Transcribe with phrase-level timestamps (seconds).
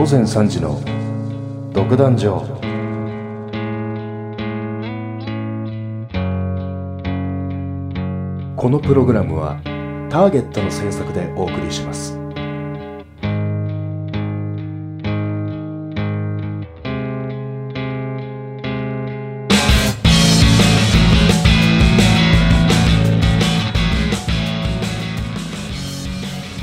[0.00, 0.80] 午前3時の
[1.74, 2.40] 独壇場。
[8.56, 9.60] このプログラムは
[10.08, 12.19] ターゲットの制作でお送りします。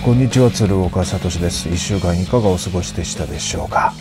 [0.08, 1.68] こんにちは鶴岡聡です。
[1.68, 3.92] 一週間いかがお過ごしでしたでしょうか。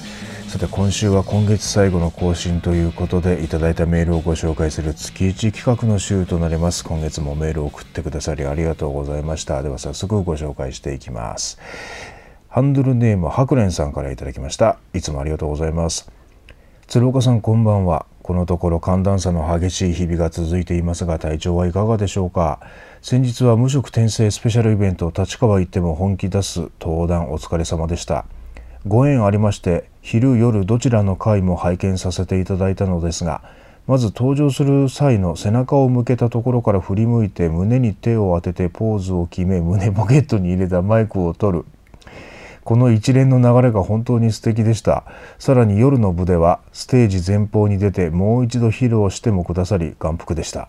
[0.47, 6.84] さて今週は今月最後の更新ということでいただいたメールをご紹介する月一企画の週となります。
[6.84, 9.61] 今月もメールを送ってくださりありがとうございました。
[9.64, 11.59] では早速ご紹介していきます。
[12.48, 14.78] ハンドルネーム白蓮さんからいただきました。
[14.95, 16.09] いつもありがとうございます。
[16.86, 18.06] 鶴岡さんこんばんは。
[18.26, 22.58] このところ寒暖差の激しい日々が続いていますが体調はいかがでしょうか？
[23.00, 28.24] 先日は無職転生スペシャルイベント立川行っても本気出す登壇お疲れ様でした。
[28.84, 33.42] ご縁ありまして昼夜どちらの回も拝見させていただいたのですが
[33.86, 41.64] まず登場する際の背中を向けたところから振り向いて胸に手を当ててポーズを決め胸ポケットに入れたマイクを取る。
[42.67, 45.05] この一連の流れが本当に素敵でした。
[45.39, 50.67] さらに夜の部ではステージ前方に出てもう一度披露してもくださり眼福でした。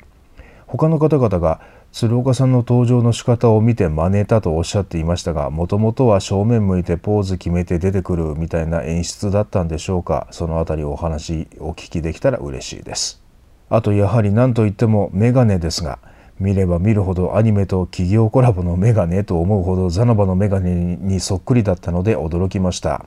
[0.68, 1.60] 他の方々が
[1.92, 10.28] 鶴岡さんの登場の仕方を見て真似たとおっしゃっていましたがもともとは正面向いてポーズ決めて出てくるみたいな演出だったんでしょうか。
[10.30, 13.24] そのあたりお話お聞きできたら嬉しいです。
[13.72, 15.98] あとやはり何といってもメガネですが
[16.40, 23.06] 見れば見るほどアニメと企業コラボのメガネと思うほどザノバのメガネにそっくりだったので驚きました。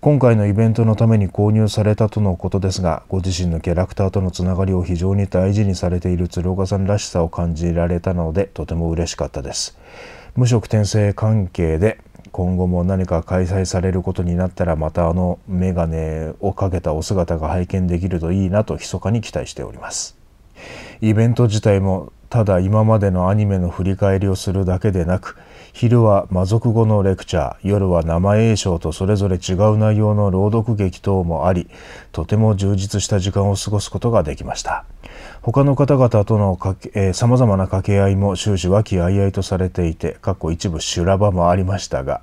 [0.00, 9.78] 今回のイベントのために購入されたとのことですがご自身のキャラクターとのつながりを非常に大事にされている鶴岡さんらしさを感じられたのでとても嬉しかったです。
[10.36, 11.98] 無職転生関係で
[12.30, 20.16] 今後も何か開催されることになったらまたあのメガネをかけたお姿が拝見できるといいなと密かに期待しております。
[21.00, 25.38] イベント自体もただ今までのアニメの振り返りをするだけでなく
[25.72, 31.66] 昼は魔族語のレクチャー夜は生映像とそれぞれ違う内容の朗読劇等もあり
[32.12, 34.84] とても充実した時間を過ごすことができました。
[35.40, 36.58] 他の方々との
[37.14, 42.20] さまざまな掛け合いも終始和気あいあいとされていて過去一部修羅場もありましたが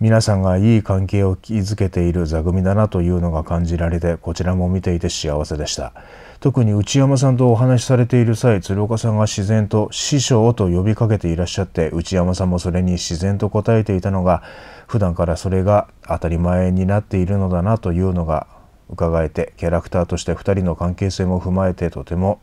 [0.00, 5.94] 皆さんがいい関係を築けている座組だなというのが感じられてこちらも見ていて幸せでした。
[6.40, 14.42] 特に内山さんとお話しされている際鶴岡さんが自然と師匠と呼びかけていらっしゃって内山さんもそれに自然と答えていたのが
[14.86, 18.46] 普段からそれが当たり前になっているのだなというのが
[18.88, 22.40] 伺えてキャラクターとして2人の関係性も踏まえてとても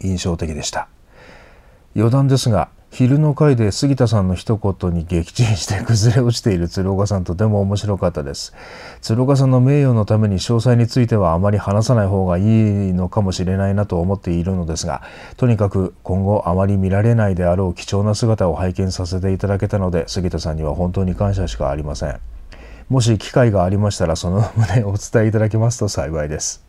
[0.00, 0.88] 印象的でした。
[1.94, 8.54] 余談ですが昼の回で杉田さんの一言に撃沈して崩れ落ちている鶴岡さんとても面白かったです。
[9.00, 12.44] 鶴岡さんの名誉のために詳細についてはあまり話さない方がいい
[12.92, 15.02] のかもしれないなと思っているのですが
[15.36, 22.20] とにかく今後あまり見られないであろう貴重な姿を拝見させていただけたので杉田さんには本当に感謝しかありません。
[22.88, 26.64] もし機会がありましたらその旨をお伝えいただけますと幸いです。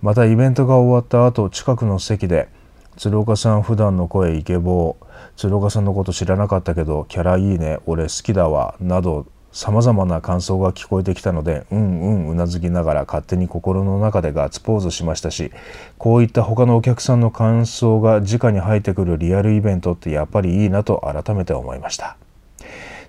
[0.00, 2.54] またイベントが終わった後近くの席で
[2.96, 4.96] 鶴岡さん普段の声イケボ。
[5.00, 7.78] ー鶴岡さんのこと知らなかったけどキャラいいね。
[7.84, 8.74] 俺好きだわ。
[8.80, 15.50] などさまざまな感想が聞こえてきたのでうんうんうなずきながら勝手に心の中でガッツポーズしましたし
[15.96, 22.18] こういった他のお客さんの感想が直に入ってくるリアルイベントってやっぱりいいなと改めて思いました。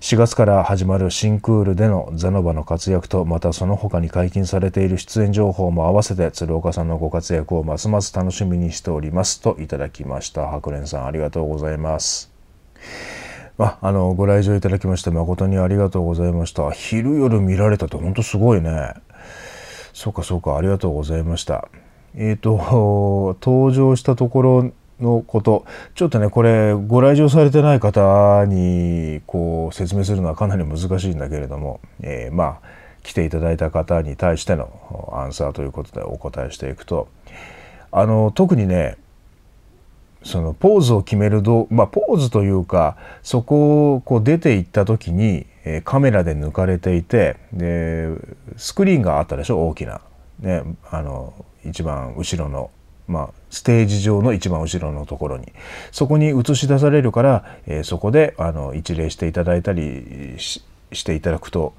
[0.00, 10.46] 4月から始まる新クールでのザノバの活躍とまたその他に解禁されている出演情報も合わせて鶴岡さんのご活躍をますます楽しみにしておりますといただきました。
[10.50, 12.30] 白蓮さんありがとうございます。
[13.58, 16.70] ああのご来場いただきまして誠にありがとうございました。
[16.70, 18.94] 昼夜見られたって本当すごいね。
[19.92, 21.68] そうかそうかありがとうございました。
[22.14, 25.64] えっ、ー、と登場したところのこと。
[25.94, 32.68] ちょっとねこれご来場されてない方にこう説明するのはかなり難しいんだけれども、えー、まあ
[33.02, 37.08] 来ていただいた方に対してのアンサーということでお答えしていくと
[37.90, 38.98] あの特にね
[40.24, 48.08] そのポーズを決めるどまあポーズというかそこをこう出ていった時に、え、カメラで抜かれていてで
[48.56, 50.00] スクリーンがあったでしょ大きな、
[50.40, 51.32] ね、あの
[51.64, 52.70] 一番後ろの
[53.08, 55.52] まあ、ステージ上の一番後ろのところに
[55.90, 61.74] そこに映し出されるから、えー、そこであの一礼していただいたりしていただくと、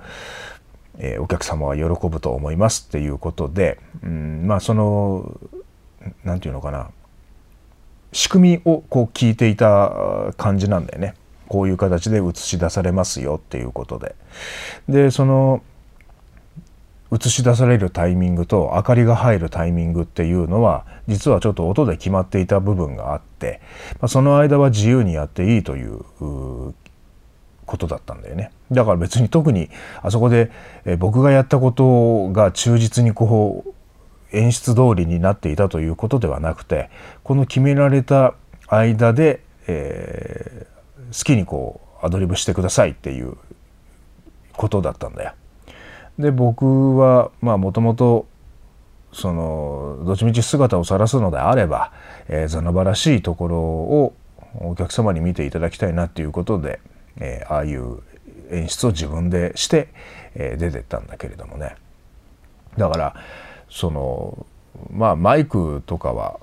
[0.98, 5.40] えー、お客様は喜ぶと思いますっていうことで、うん、まあその
[6.24, 6.90] 何て言うのかな
[8.12, 11.14] 仕組みをこう聞いていた感じなんだよね。
[11.48, 14.16] こういう形で映し出されますよっていうことで。
[14.88, 15.62] でその
[17.12, 23.62] 映し出されるタイミングと明かりが入るタイミングっていうのは実はちょっと音で決まっていた部分があって、
[23.94, 26.04] まあ、その間は自由にやっていいという
[27.66, 29.70] ことだったんだよねだから別に特に
[30.02, 30.52] あそこで、
[30.86, 36.92] え僕がやったことが忠実にこう演出通りになっていたということではなくて
[37.24, 38.36] この決められた
[38.68, 43.36] 間で、えー、好きにこうアドリブしてくださいっていう
[44.54, 45.34] ことだったんだよ。
[46.20, 48.28] で僕はまあもともと
[49.14, 51.92] そのどっちみち姿を晒すのであれば、
[52.28, 54.14] えー、ザナバらしいところを
[54.60, 56.80] お客様に見ていただきたいなっていうことで、
[57.18, 58.02] えー、ああいう
[58.52, 59.88] 演出を自分でして、
[60.36, 61.76] えー、出てったんだけれどもね。
[62.78, 63.16] だから
[63.70, 64.46] その
[64.92, 66.40] まあマイクとかは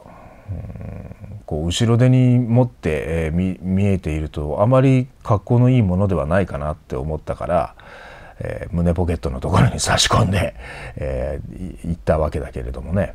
[1.44, 7.74] こう後ろ手に持って、えー、見えているとあまり格好のいいものではないかなって思ったから、
[8.40, 10.54] えー、胸ポケットのところに差し込んで、
[10.96, 13.14] えー、行ったわけだけれどもね。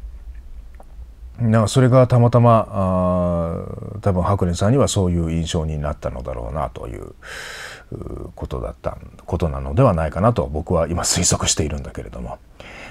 [1.40, 7.14] なんかそれがたまたまあ多分白蓮さんにはそういう印象になったのだろうなという
[8.36, 12.38] ことだったことなのではないかなと僕は今推測しているんだけれども。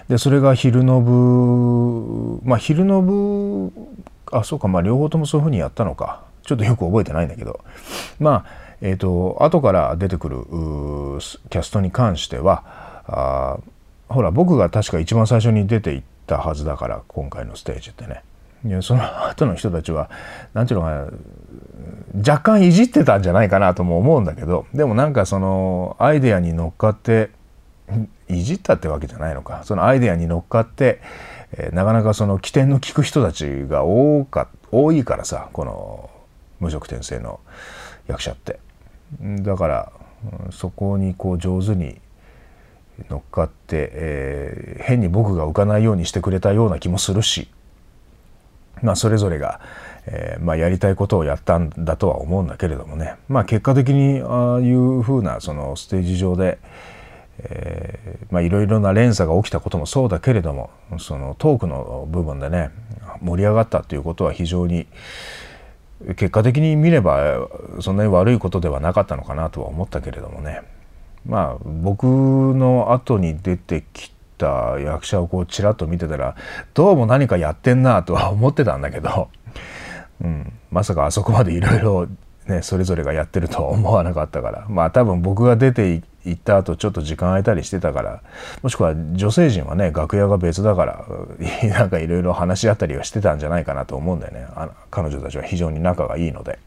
[0.09, 3.73] でそれが昼の部まあ昼の部
[4.33, 6.23] あそうかまあ両方ともそういうふうにやったのか。
[6.43, 7.61] ちょっとよく覚えてないんだけど。
[8.19, 12.65] まあえ、ー、と後から出てくるキャストに関しては
[13.07, 13.59] あ
[14.09, 18.23] ほら僕が確か一番最初に出ていったはずだから今回のステージってね。
[18.83, 20.11] その後の人たちは
[20.53, 21.09] 何ていうのかな
[22.19, 27.31] 若干いじってたんじゃないかなとも思うんだけどでもなんかそのアイデアに乗っかって
[28.29, 31.01] いじったってわけじゃないのかそのアイデアに乗っかって、
[31.53, 36.11] えー、なかなかその起点の利く人たちが多か多いからさこの
[36.61, 37.41] 無職転生の
[38.09, 38.61] 役者って。
[39.21, 39.93] だから
[40.51, 42.01] そこにこう上手に
[43.09, 47.49] 乗っかって、えー、変に僕が浮かないようにしてくれたような気もするし、
[48.83, 49.61] まあ、それぞれが、
[50.07, 56.59] えーまあ、やりたいことをやったんだとは思うんだけれどもね、まあ、結果的にああいうふうなそのステージ上で、
[57.39, 62.71] えー、まあいろいろな連鎖が起きたこともそうだけれどもそのトークの部分でね
[63.23, 64.87] 盛り上がったということは非常に、
[66.09, 67.49] 結果的に見れば
[67.81, 70.63] そんなに悪いことではなかったのかなとは思ったけれどもね。
[71.27, 76.35] まあ僕の後に出てきた役者をこうちらっと見てたら
[76.73, 79.29] どうも何かやってんなとは思ってたんだけど、
[80.23, 82.07] うん、まさかあそこまでいろいろ
[82.47, 84.67] ねそれぞれがやってるとは思わなかったから。
[84.69, 88.23] まあ多分僕が出て行った後ちょっと時間空いたりしてたから
[88.63, 91.07] もしくは女性陣はね楽屋が別だから
[91.71, 94.47] なんかいろいろ話し合ったりはしてたんじゃないかなと思うんだよね。
[94.55, 96.59] あの彼女たちは非常に仲がいいので。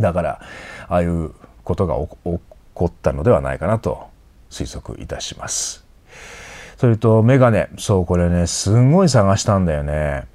[0.00, 0.40] だから
[0.88, 1.32] ああいう
[1.64, 2.40] ことが起
[2.74, 4.06] こったのではないかなと
[4.50, 5.84] 推測いたします。
[6.76, 7.68] それとメガネ。
[7.78, 10.26] そうこれねすんごい探したんだよね。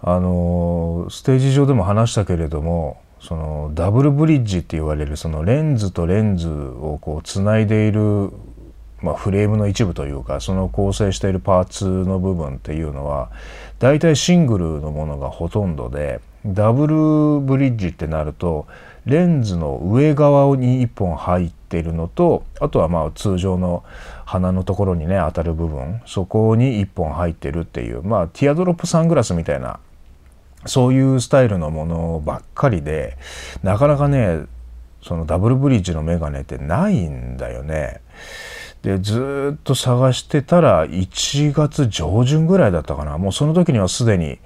[0.00, 8.30] あのステージ上でも話したけれどもそのダブルブリッジって言われるそのレンズとレンズをこうつないでいる、
[9.02, 13.30] まあ、フレームの一部というかその構成しているパーツの部分っていうのは
[13.78, 18.66] 大体シングルのものがほとんどでダブルブリッジってなると
[19.04, 23.82] レンズの上側に1本入っているのとあとはまあ通常の
[24.24, 29.80] 鼻のところにね当たる部分そこに1本入ってるっていうまあティアドロップサングラスみたいな
[30.66, 33.16] そういうスタイルのものばっかりで
[33.62, 34.44] なかなかね
[35.02, 38.00] そのダブルブリッジのメガネってないんだよね。
[38.82, 44.38] でずっと探してたら1月上旬ぐらいだったかなもうその時にはすでに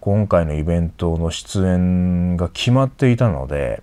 [0.00, 3.82] 今回のイベントの出演が決まっていたので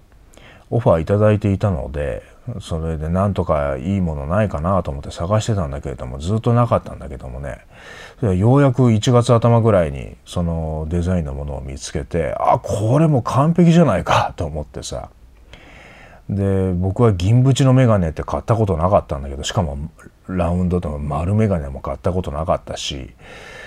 [0.69, 2.23] オファーいただいていたので
[2.59, 7.65] それでなんとかいいものないかなと思って探してたんだけれどもずっとなかったんだけどもね。
[8.21, 15.09] ようやく1月頭ぐらいにそのデザインのものを見つけてあこれも完璧じゃないかと思ってさ。
[16.29, 19.77] で僕は銀縁のメガネって買ったことなかったんだけどしかも
[20.27, 23.09] ラウンドと丸メガネも買ったことなかったし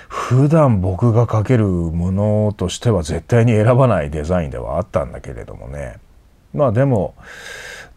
[0.08, 5.98] 普段僕がかけるものとしては絶対に選ばないデザインではあったんだけれどもね。
[6.54, 7.14] まあでも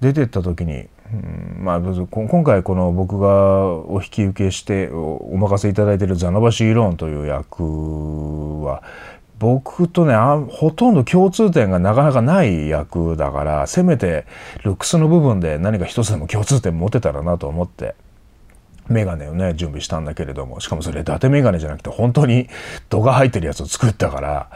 [0.01, 8.83] 出てった時にうんまあ、今回この僕がお引き受けしてお任せいただいているザナバシーローンという役は
[9.39, 10.13] 僕とね
[10.51, 14.25] ほとんど共通点がなかなかない役だからせめて
[14.63, 17.95] ルックスの部分で何か一つでも共通点持てたらなと思って
[18.89, 22.49] メガネをね準備したんだけれどもしかもそれ伊達メガネじゃなくて本当に
[22.89, 24.49] 度が入ってるやつを作ったから、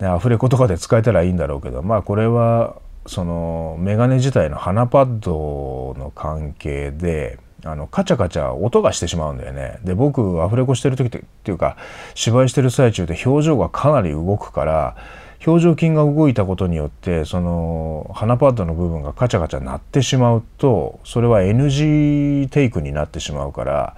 [0.00, 11.76] ね、アフレコとかで使えたらいいんだろうけどまあこれはそのメガネ自体の鼻パッドの関係であのカチャカチャ音がしてしまうんだよねで僕アフレコしてる時っていうか
[12.14, 14.96] 芝居してる最中で表情がかなり動くから
[15.44, 23.96] 表情筋が動いたことによってその鼻パッドの部分がカチャカチャ鳴ってしまうとそれは NG テイクになってしまうから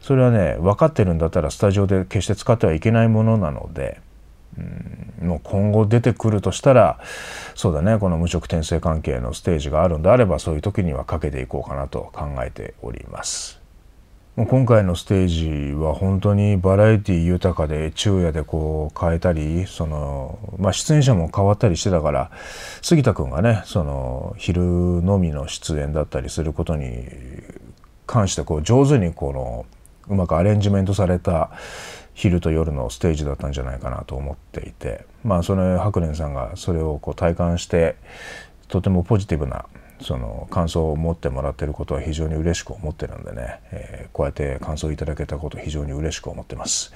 [0.00, 4.00] それはね分かってるんだったらスタジオで決して使ってはいけないものなので。
[4.58, 7.00] うんもう今後出てくるとしたら
[7.54, 13.66] そうだねこの無色転生関係のステージがあるんであればそういう時にはかけていこうかなと考えております。
[14.36, 22.30] 今回のステージは本当にバラエティ豊かで昼夜でこう変えたりその、まあ、出演者も変わったりしてたから
[22.82, 27.06] 杉田君がねその昼のみの出演だったりすることに
[28.06, 29.64] 関してこう上手にこの
[30.08, 31.50] うまくアレンジメントされた
[32.16, 37.94] 昼と夜のステージだったんじゃないかなと思っていてまあその白蓮さんがそれをこう体感して
[38.68, 39.66] とてもポジティブな
[40.00, 46.92] その感想を持ってもらってることは非常に嬉しく思ってるんでね、えー、こうやって感想いただけたこと非常に嬉しく思ってます。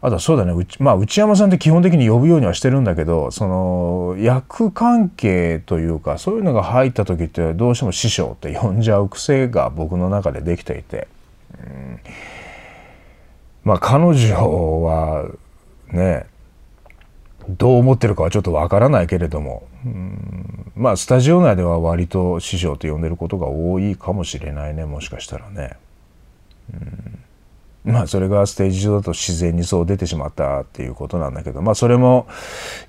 [0.00, 11.06] あとはそうだねまあ内山さんって基本的に呼ぶようにはしてるんだけどその役関係というかそういうのが入った時ってどうしても師匠って呼んじゃう癖が僕の中でできていて。
[11.60, 12.00] うん
[13.68, 15.30] まあ彼女は
[15.92, 16.26] ね
[17.50, 25.76] どう思ってるかはちょっとわからないけれどもうんまあスタジオ内では割と師匠と呼んでることが多いかもしれないねもしかしたらね。
[26.72, 27.18] うん
[27.84, 32.26] まあそれがステージ上だと自然にそう出てしまったっていうことなんだけどまあそれも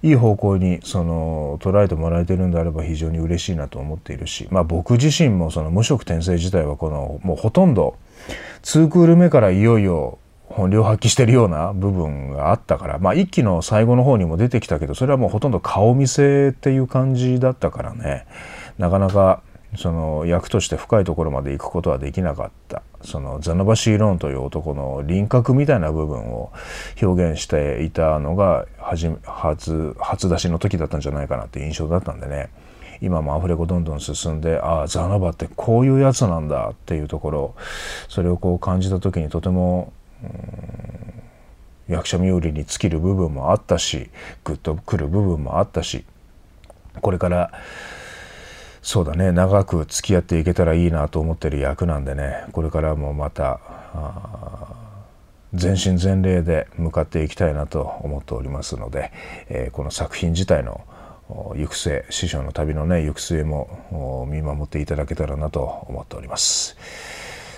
[0.02, 7.96] いい方向にその捉えてもらえてるんであれば非常に嬉しいなと思っているしまあ僕自身もその無色転生自体はこのもうほとんど
[8.64, 10.18] 2クール目からいよいよ
[10.50, 18.25] 本領発揮してるような部分があったからまあ一期の最後の方にも出てきたけどそれはもうほとんど顔見せっていう感じだったからね。
[18.77, 19.41] なかなか
[19.77, 22.82] その役として深いところまで行くことはできなかった。
[23.03, 26.51] そのザナバシーローンという男の輪郭みたいな部分を
[27.01, 32.50] 表現していたのが初初初出しの時だったんじゃないかなって印象だったんでね。
[33.01, 37.56] 今もアフレコどんどん進んでああザナバってこういうやつなんだっていうところ
[38.10, 39.94] それをこう感じた時にとても
[41.88, 44.10] 役者冥利に尽きる部分もあったし
[44.44, 46.06] グッとくる部分もあったし
[47.02, 47.52] これから
[48.82, 53.60] そうだね長く付き合っていけたらいいなと思ってる役なんでねこれからもまた
[55.54, 59.12] 全身全霊で向かっていきたいなと思っておりますので、
[59.50, 60.86] えー、この作品自体の
[61.56, 66.78] 行く末師匠の旅のね行く末も見守っていただけたらなと思っております。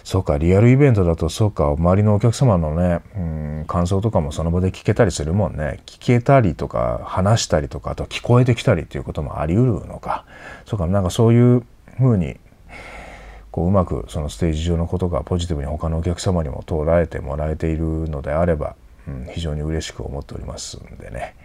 [0.04, 5.80] そうかリアルイベントだとそうか周りのお客様のね、うん、感想とかもその場で聞けたりするもんね。
[5.86, 10.26] 聞けたりとか話したりとかあと聞こえてきたりっていうこともありうるのか。
[10.66, 11.64] そうかなんかそういう
[11.98, 12.38] ふうに
[13.52, 18.76] こううまくそのステージ上のことがポジティブに他のお客様にも捉えてもらえているのであれば、
[19.08, 21.36] うん、非常に嬉しく思っておりますんでね、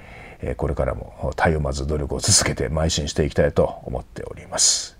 [0.56, 4.95] これからも絶えまず努力を続けて邁進していきたいと思っております。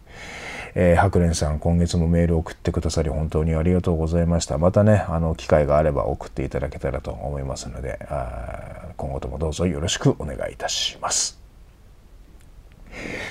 [0.78, 4.58] えー、白蓮さん今月もメールを送ってくださり本当にありがとうございました。
[4.58, 11.45] またねあの機会があれば送っていただけたらと思いますのであ今後ともどうぞよろしくお願いいたします。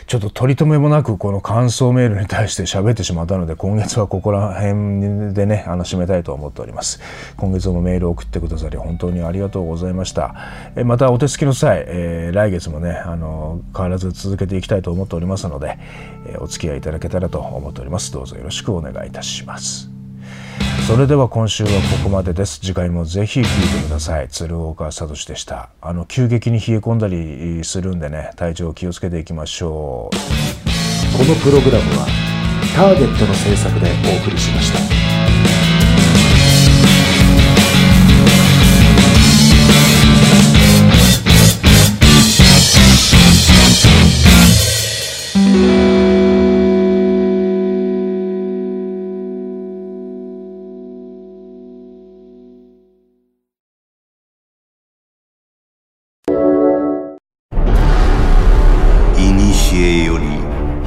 [0.07, 6.99] ちょっと取り留めもなくこの感想メールに対して喋ってしまったので今月はここら辺でねあの締めたいと思っております。
[7.37, 10.35] 今月もメールを送ってくださり本当にありがとうございました。
[10.75, 15.79] えまたお手つきの際、えー、来月もねあの変わらず続けていきたいと思っておりますので、
[16.27, 18.13] え、お付き合いいただけたらと思っております。
[18.13, 19.94] どうぞよろしくお願いいたします。
[20.87, 22.59] それでは今週はここまでです。
[22.59, 24.29] 次回もぜひ聴いてください。
[24.29, 25.69] 鶴岡聡でした。
[25.81, 30.15] あの急激に冷え込んだりするんでね体調気をつけていきましょう。
[31.17, 32.05] このプログラムは
[32.75, 35.24] ターゲットの制作でお送りしました。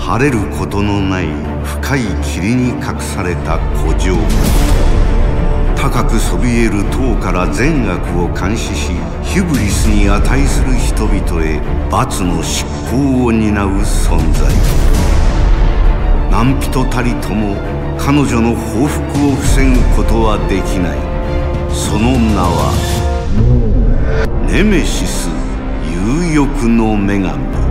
[0.09, 1.27] 晴れることのない
[1.62, 4.17] 深い霧に隠された古城。
[5.77, 11.61] 高くそびえる塔から善悪を監視しヒュブリスに値する人々へ
[11.91, 14.50] 罰の執行を担う存在
[16.31, 17.55] 何人たりとも
[17.99, 20.99] 彼女の報復を防ぐことはできない。
[21.71, 22.73] その名は
[24.50, 25.29] ネメシス
[25.85, 27.67] 有欲の女神。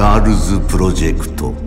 [0.00, 1.59] ガールズプロジェクト。